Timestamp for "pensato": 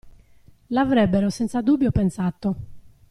1.91-2.55